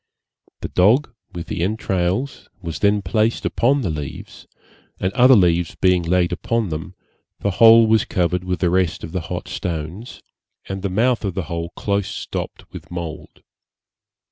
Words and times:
The 0.61 0.69
dog, 0.69 1.13
with 1.31 1.45
the 1.45 1.61
entrails, 1.61 2.49
was 2.59 2.79
then 2.79 3.03
placed 3.03 3.45
upon 3.45 3.81
the 3.81 3.91
leaves, 3.91 4.47
and 4.99 5.13
other 5.13 5.35
leaves 5.35 5.75
being 5.75 6.01
laid 6.01 6.31
upon 6.31 6.69
them, 6.69 6.95
the 7.41 7.51
whole 7.51 7.85
was 7.85 8.03
covered 8.05 8.43
with 8.43 8.61
the 8.61 8.71
rest 8.71 9.03
of 9.03 9.11
the 9.11 9.21
hot 9.21 9.47
stones, 9.47 10.23
and 10.67 10.81
the 10.81 10.89
mouth 10.89 11.23
of 11.23 11.35
the 11.35 11.43
hole 11.43 11.69
close 11.75 12.07
stopped 12.09 12.65
with 12.73 12.89
mould. 12.89 13.43